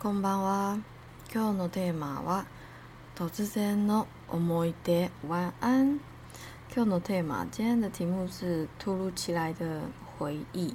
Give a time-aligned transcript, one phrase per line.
[0.00, 0.78] こんばんは。
[1.32, 2.46] 今日のテーマは
[3.16, 5.10] 突然の思い出。
[5.28, 6.00] 晚安。
[6.74, 10.74] 今日のテーマ，今天的题目是突如其来的回忆。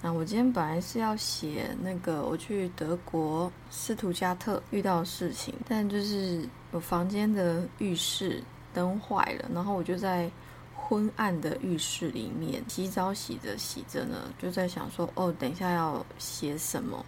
[0.00, 8.42] 那我今天本来是要写那个我去德国斯图加特遇到的事情，但就是我房间的浴室
[8.74, 10.28] 灯坏了，然后我就在
[10.74, 17.06] 昏暗的浴室里面洗澡，洗着洗着呢，就在想说，哦，等一下要写什么。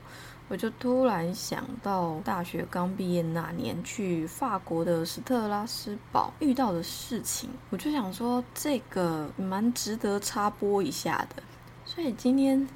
[0.49, 11.43] 我就突然想到大学刚毕业那年去法国的斯特拉斯堡遇到的事情，我就想说这个蛮值得插播一下的。
[11.85, 12.67] 所以今天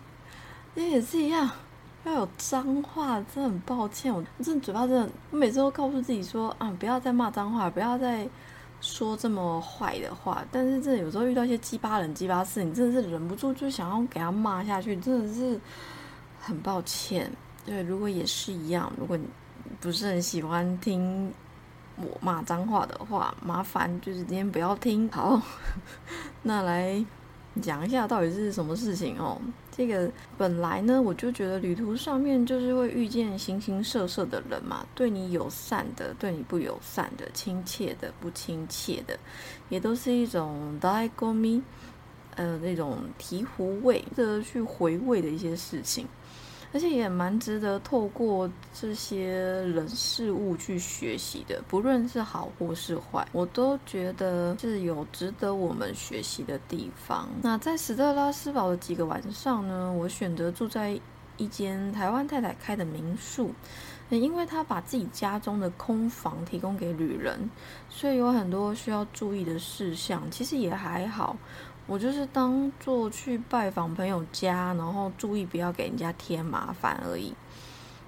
[0.76, 1.50] 这也是一样，
[2.04, 8.28] 要有脏话，真的很抱歉，我真的嘴巴真的，我每次都告诉自己说啊，不要再骂脏话，不要再
[8.81, 10.45] 说这么坏的话。
[10.52, 15.59] 但是真的有时候遇到一些鸡巴人、鸡巴事，你真的是忍不住就想要给他骂下去，真的是
[16.40, 17.31] 很抱歉。
[17.66, 19.26] 对，如果也是一样，如果你
[19.80, 21.31] 不是很喜欢听
[21.95, 25.09] 我骂脏话的话，麻烦就是今天不要听。
[25.09, 25.42] 好，
[26.44, 27.03] 那来
[27.61, 29.39] 讲一下到底是什么事情哦。
[29.75, 39.17] 这个本来呢，我就觉得旅途上面就是会遇见形形色色的人嘛，对你友善的，对你不友善的，亲切的，不亲切的，
[39.70, 41.61] 也都是一种 die go me，
[42.36, 46.08] 呃，那种醍醐味的去回味的一些事情。
[46.74, 57.30] 而且也蛮值得透过这些人事物去学习的，不论是好或是坏，我都觉得是有值得我们学习的地方。
[57.44, 61.00] 那在史特拉斯堡的几个晚上呢，我选择住在
[61.38, 63.52] 一间台湾太太开的民宿，
[64.10, 67.50] 因为他把自己家中的空房提供给旅人，
[67.90, 71.36] 所以有很多需要注意的事项，其实也还好。
[71.86, 77.34] 我就是当做去拜访朋友家，然后注意不要给人家添麻烦而已。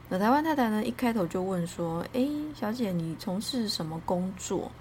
[0.07, 4.71] 那台湾太太呢，一开头就问说：“哎，小姐，你从事什么工作？”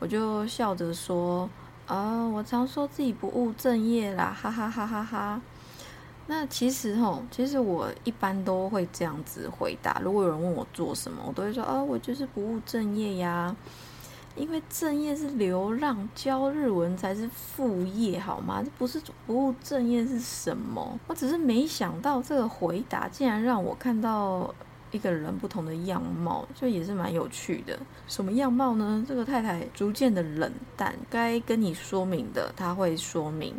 [0.00, 1.48] 我就笑着说
[1.86, 5.40] ：“啊，我常说自己不务正业啦，哈哈哈哈哈。”
[6.26, 10.00] 那其实吼，其实我一般都会这样子回答。
[10.02, 13.54] 如果有人问我做什么，我都会说：“啊，我就是不务正业呀。”
[14.34, 18.62] 因为正业是流浪，教日文才是副业，好吗？
[18.64, 20.98] 这不是不务正业是什么？
[21.06, 24.54] 我只是没想到这个回答竟然让我看到
[24.90, 27.78] 一个人不同的样貌，就也是蛮有趣的。
[28.06, 29.04] 什么样貌呢？
[29.06, 33.54] 这个太太逐渐的冷淡，该跟你说明的，他会说明。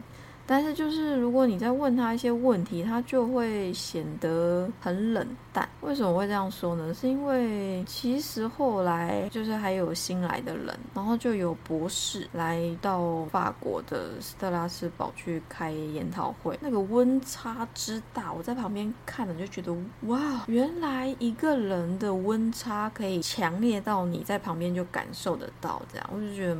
[0.45, 5.67] 但是，就是如果你在问他一些问题，他就会显得很冷淡。
[5.79, 6.93] 为什么会这样说呢？
[6.93, 16.59] 是因为其实后来就是还有新来的人，然后就有博士来到法国的斯特拉斯堡去开研讨会。
[16.61, 19.73] 那个温差之大，我在旁边看了就觉得
[20.07, 26.53] 哇，原来一个人的温差可以强烈到你在旁边就感受得到，这样我就觉得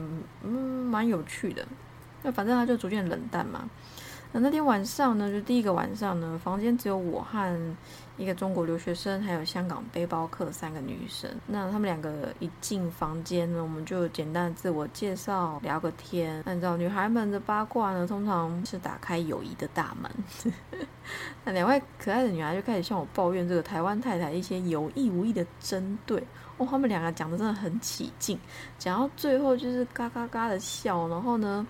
[0.44, 0.51] 嗯
[0.85, 1.67] 蛮有趣的。
[2.23, 3.69] 那反正他就逐渐冷淡嘛。
[4.35, 7.75] 那那天晚上呢，就第一个晚上呢，房间只有我和
[8.17, 11.29] 一个中国留学生，还有香港背包客三个女生。
[11.45, 16.41] 那他们两个一进房间呢，我们就简单自我介绍，聊个天。
[16.47, 20.12] 按照女孩们的八卦呢，通常是打开友谊的大门。
[21.45, 26.23] 那两位可爱的女孩就开始向我抱怨这个台湾太太一些有意无意的针对。
[26.57, 28.39] 哦，他们两个讲的真的很起劲，
[28.79, 31.67] 讲到最后就是嘎嘎嘎的笑，然后呢。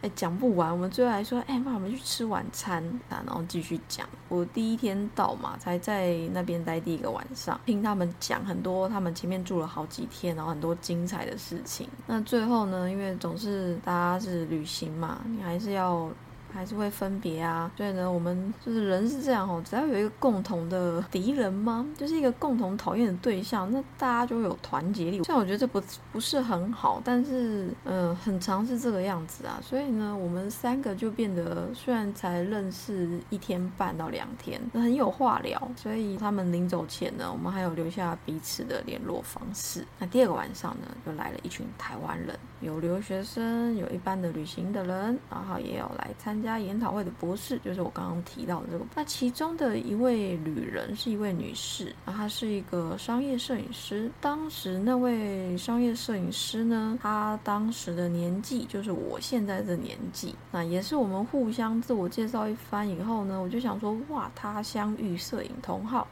[0.00, 4.08] 哎，讲不完，我们最后还说，哎，那，我们去吃晚餐啊，然后继续讲。
[4.28, 11.88] 我第一天到嘛，才在那边待第一个晚上，听他们讲很多，他们前面住了好几天，然后很多精彩的事情。
[12.06, 16.08] 那最后呢，因为总是大家是旅行嘛，你还是要。
[16.52, 21.86] 还是会分别啊，所以呢，我们就是人是这样哦，只要有一个共同的敌人吗？
[21.96, 25.22] 就是一个共同讨厌的对象，那大家就有团结力。
[25.24, 25.82] 虽然我觉得这不
[26.12, 29.60] 不是很好，但是嗯，很常是这个样子啊。
[29.62, 35.60] 所以呢，我们三个就变得虽然才认识一天半到两天，很有话聊。
[35.76, 39.84] 所以他们临走前呢，我们还有留下彼此的联络方式。
[39.98, 46.37] 那第二个晚上呢，就来了一群台湾人，有留学生，有一般的旅行的人，然后也有来参。
[46.38, 48.84] 参加研讨会的博士就是我刚刚提到的这个。
[48.94, 54.08] 那其中的一位旅人是一位女士，啊，她是一个商业摄影师。
[54.20, 60.32] 当时那位商业摄影师呢，她当时的年纪就是我现在的年纪。
[60.52, 66.06] 那也是我们互相自我介绍一番以后呢，我就想说，哇，他乡遇摄影同好，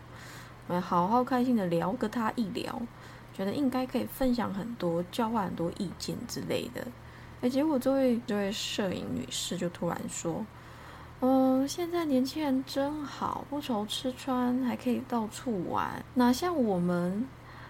[0.67, 2.83] 我们好好开心的聊个他一聊，
[3.33, 6.85] 觉得应该可以分享很多，交换很多意见之类的。
[7.41, 10.45] 哎，结果这位这位摄影女士就突然说
[11.21, 17.27] ：“嗯，现在年轻人真好，不愁吃穿，还可以到处玩，哪像我们。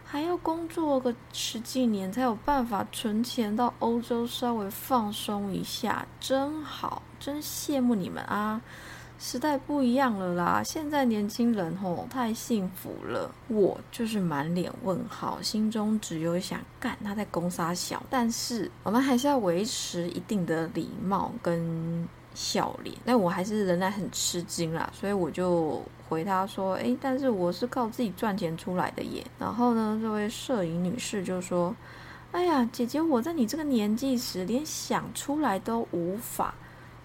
[0.08, 8.60] 还要工作个十几年才有办法存钱到欧洲稍微放松一下，真好，真羡慕你们啊！
[9.18, 22.08] 时代不一样了啦，现在年轻人吼太幸福了，我就是满脸问号，心中只有想干他在攻杀小，但是我们还是要维持一定的礼貌跟。
[22.38, 31.74] 笑脸，但我还是仍然很吃惊啦，所以我就回他说：“诶，但是我是靠自己赚钱出来的耶。”然后呢，这位摄影女士就说
[32.32, 36.54] ：“哎呀，姐姐，我在你这个年纪时，连想出来都无法。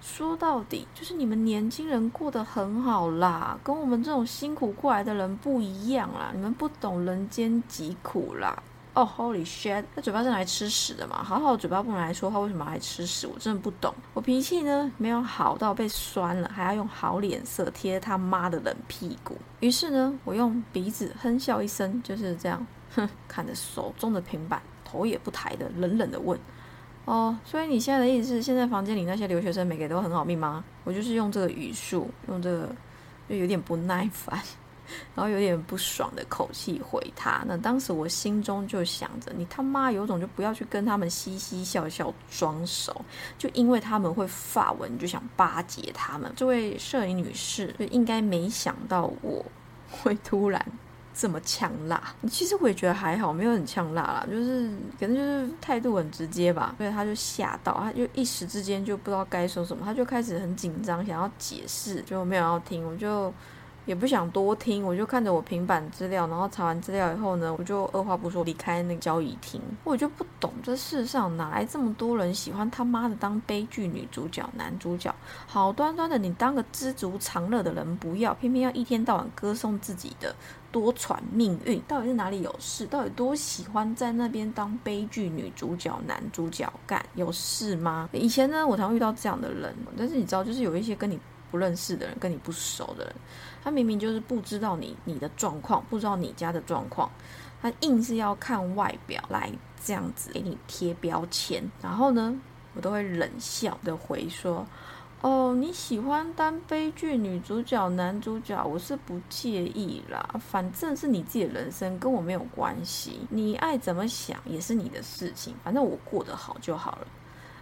[0.01, 8.61] 说到底，就是你们年轻人过得很好啦，跟我们这种辛苦过来的人不一样啦，你们不懂人间疾苦啦。”
[8.93, 9.85] 哦，Holy shit！
[9.95, 11.23] 那嘴巴是来吃屎的嘛？
[11.23, 13.25] 好好嘴巴不能来说话，为什么来吃屎？
[13.25, 13.93] 我真的不懂。
[14.13, 19.37] 我脾气呢没有好到被酸了，还要用好脸色贴他妈的冷屁股。
[19.61, 26.37] 于是呢，我用鼻子哼笑一声，就是这样，哼，看着手中的平板，头也不抬的冷冷的问
[27.05, 32.69] ：“哦，所以你现在的意思是，现在房间里那些留学生每个都很好命吗？”我就是用这个语速，用这个
[33.29, 34.39] 就有点不耐烦。
[35.15, 42.93] 然后有点不爽的口气回他，那当时我心中就想着，你他妈有种就不要去跟他们嘻嘻笑笑装熟，
[43.37, 46.29] 就因为他们会发文，就想巴结他们。
[46.35, 49.45] 这位摄影女士就应该没想到我
[49.89, 50.61] 会突然
[51.13, 52.01] 这么呛辣。
[52.29, 54.69] 其实我也觉得还好，没有很呛辣啦，就是
[54.99, 56.75] 可能就是态度很直接吧。
[56.77, 63.33] 所以他就吓到，他就一时之间就不知道该说什么，他就开始很紧张，想要解释，就没有要听，我就。
[63.87, 69.59] 也不想多听，我就看着我平板资料，然后查完资料以后呢，我就二话不说离开那个交易厅。
[69.83, 75.13] 我就不懂，这世上哪来这么多人喜欢他妈的当悲剧女主角、男主角？
[75.47, 80.33] 好端端的你当个知足常乐的人不要，偏偏要一天到晚歌颂自己的
[80.71, 82.85] 多舛命运，到底是哪里有事？
[82.87, 88.09] 到底多喜欢在那边当悲剧女主角、男主角干有事吗？
[88.13, 91.19] 以前呢，我常遇到这样的人，但是你知道，就是有一些跟你
[91.51, 93.15] 不认识的人，跟你不熟的人。
[93.63, 97.11] 他明明就是不知道你你的状况，不知道你家的状况，
[97.61, 99.51] 他硬是要看外表来
[99.83, 101.63] 这样子给你贴标签。
[101.81, 102.33] 然后呢，
[102.73, 104.65] 我都会冷笑的回说
[105.21, 113.19] ：“哦，你喜欢当悲剧女主角、男主角，我是不介意啦，反正是你自己的人生，跟我没有关系。
[113.29, 117.07] 你爱怎么想也是你的事情，反正我过得好就好了。”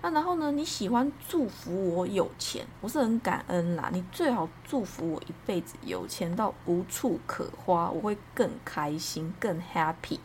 [0.02, 0.50] 那然后呢？
[0.50, 3.90] 你喜欢祝福我有钱，我是很感恩啦。
[3.92, 10.18] 你最好祝福我一辈子有钱到无处可花，我会更开心、更 happy。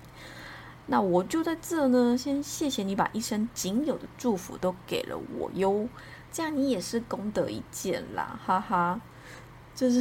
[0.86, 5.88] 那我就在这呢，先谢谢你把一生仅有的祝福都给了我哟，
[6.30, 9.00] 这样你也是功德一件啦，哈哈。
[9.74, 10.00] 就是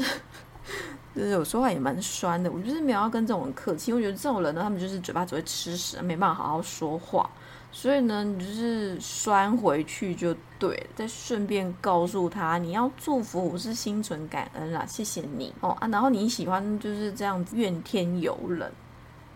[1.15, 3.91] 就是我说话也蛮酸的，我就是没有要跟这种人客气。
[3.91, 7.29] 我觉得这种人呢，他们就是嘴巴只会吃屎，没办法好好说话。
[7.71, 15.87] 所以呢，你就是拴回去就对了，再顺便告诉他，你要祝福我是心存感恩啦，谢谢你哦啊。
[15.87, 18.71] 然后你喜欢就是这样子怨天尤人，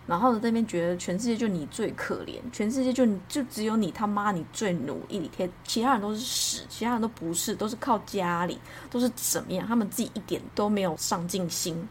[0.07, 8.57] 然后呢这边觉得全世界就你最可怜，全世界就就只有你他妈你最努力，你天其他人都是屎，其他人都不是，都是靠家里，
[8.89, 11.88] 都是怎么样，他们自己一点都没有上进心，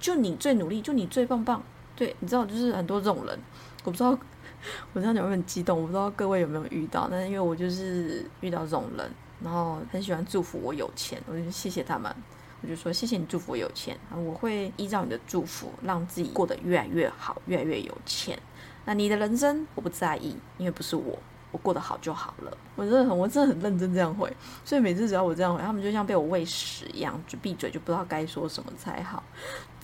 [0.00, 1.62] 就你最努力，就你最棒棒。
[1.94, 3.38] 对，你知道就是很多这种人，
[3.84, 4.18] 我不知道。
[4.92, 9.10] 我这样讲会很激动，我不知道各位有没有遇到，但是因为我就是遇到这种人，
[9.42, 12.14] 然后很喜欢祝福我有钱，我就谢谢他们，
[12.62, 18.38] 我就说谢谢你祝福我有钱，我会依照你的祝福，让自己过得越来越好，越来越有钱。
[18.84, 21.18] 那你的人生我不在意，因为不是我，
[21.52, 22.56] 我过得好就好了。
[22.76, 24.30] 我真的很，我真的很认真这样回，
[24.64, 29.22] 所以每次只要我这样回，他们就像被我喂屎一样，就闭嘴，就不知道该说什么才好。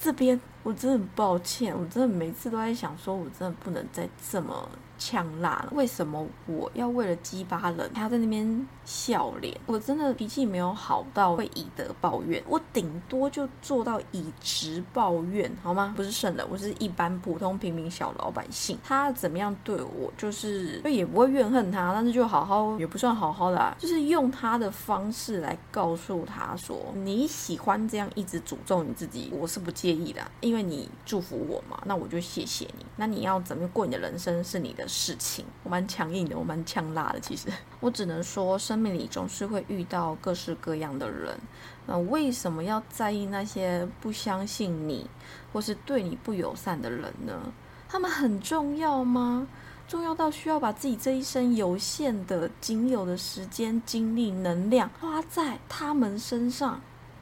[0.00, 4.69] 这边我真的很抱歉，我真的每次都在想，说我真的不能再这么。
[4.99, 9.55] 呛辣了，为什么我要为了鸡巴人，他在那边笑脸？
[9.67, 15.93] 我真的脾气没有好到会以德报怨，我顶多就做到以直报怨，好吗？
[15.95, 18.79] 不是圣人，我是一般普通平民小老百姓。
[18.83, 32.85] 他怎么样对我，就是也不会怨恨他，但是就好好也不算好好的，就是用他的方式来告诉他说，你喜欢这样一直诅咒你自己，我是不介介意的，因为你祝福我嘛，那我就谢谢你。
[32.97, 34.85] 那你要怎么过你的人生是你的。
[34.88, 37.21] 事情我蛮强硬的，我蛮呛辣的。
[37.21, 41.38] 其实 我只能说，生命里总是会遇到各式各样的人。
[41.87, 45.09] 那为什么要在意那些不相信你
[45.52, 47.52] 或是对你不友善的人呢？
[47.88, 49.47] 他们很重要吗？
[49.87, 56.81] 重要到需要把自己这一生有限的、仅有的时间、精力、能量花在他们身上？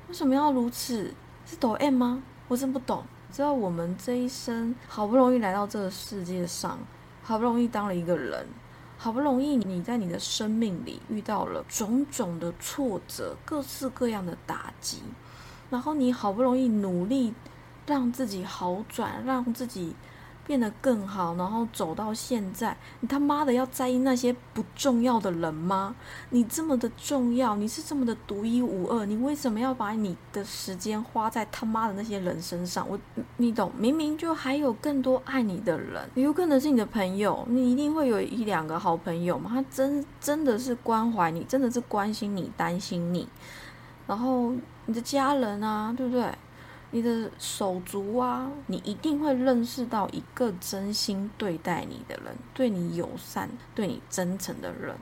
[0.09, 1.13] 为什么要如此？
[1.45, 2.23] 是抖 M 吗？
[2.49, 3.05] 我真不懂。
[3.33, 6.79] 知道我们这一生好不容易来到这个世界上，
[7.23, 8.47] 好不容易当了一个人，
[8.97, 15.03] 好不容易你在你的生命里遇到了种种的挫折、各式各样的打击，
[15.71, 17.35] 然后你好不容易努力
[17.87, 19.95] 让自己好转，让自己。
[20.47, 25.95] 变得更好，然后走到现在，你他妈的要在意那些不重要的人吗？
[26.31, 32.87] 你这么的重要，你是这么的独一无二，你为什么要把你的时间花在他妈的那些人身上？
[32.89, 32.99] 我，
[33.39, 33.73] 你懂？
[33.79, 39.51] 明明就还有更多爱你的人，有可能是你的朋友，你一定会有一两个好朋友嘛？
[39.53, 43.27] 他真真的是关怀你，真的是关心你、担心你，
[44.07, 44.53] 然后
[44.87, 46.27] 你的家人啊，对不对？
[46.95, 54.95] 你的手足啊，你一定会认识到一个真心对待你的人，对你友善、对你真诚的人。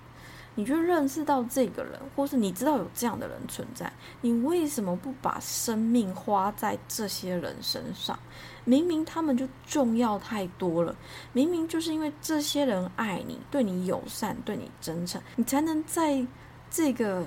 [0.55, 8.19] 你就认识到这个人，或是你知道有这样的人存在，你为什么不把生命花在这些人身上？
[8.65, 10.97] 明明他们就重要太多了，
[11.35, 16.27] 明明就是因为这些人爱你、对你友善、对你真诚，你才能在
[16.71, 17.27] 这个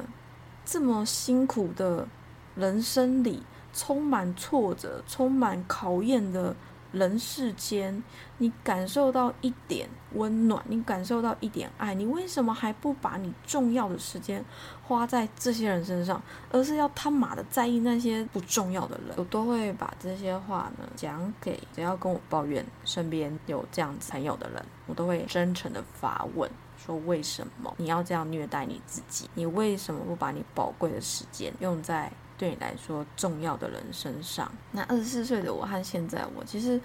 [0.66, 2.08] 这么辛苦的
[2.56, 3.44] 人生里。
[3.76, 6.56] 充满挫折、充满考验的
[6.94, 8.02] 人世间，
[8.38, 14.44] 你感受到一点温暖，你感受到一点爱，你为什么还不把你重要的时间
[14.82, 19.14] 花在这些人身上，而是要他妈的在意那些不重要的人？
[19.18, 29.30] 我都会把这些话呢讲给只要跟我抱怨身边有这样子朋友的人，我都会真诚的发问，说为什么你要这样虐待你自己？
[29.34, 32.10] 你为什么不把你宝贵的时间用在？
[32.38, 36.80] 对你来说重要的人身上，那二十四岁的我和现在我其实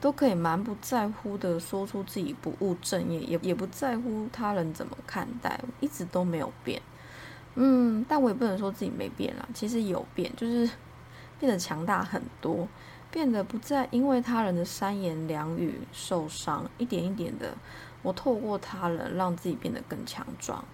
[0.00, 6.82] 都可以蛮不在乎的，说出自己不务正业，也也不在乎他人怎么看待，一直都没有变。
[7.54, 10.68] 嗯，但我也不能说自己没变啦，其实有变，就是
[11.40, 12.68] 变得强大很多，
[13.10, 17.54] 变得不再因为他人的三言两语受伤，一点一点的，
[18.02, 20.64] 我透过他人让自己变得更强壮。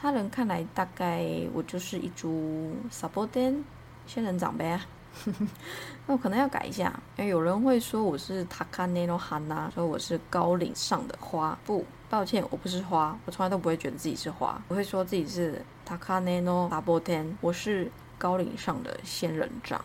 [0.00, 3.62] 他人看来，大概我就是一株 supporting
[4.06, 4.80] 仙人掌呗。
[6.06, 11.58] 那我可能要改一下，因为有人会说我是 takaneno hana，说我是高岭上的花。
[11.66, 19.84] 不，抱歉，我不是花，我从来都不会觉得自己是花，我会说自己是 takaneno supporting，我是高岭上的仙人掌。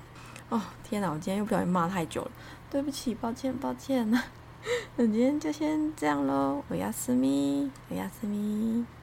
[0.49, 2.31] 哦，天哪，我今天又不小心骂太久了，
[2.69, 4.07] 对不起，抱歉，抱歉。
[4.95, 8.85] 那今天就先这样喽，我要私密，我要私密。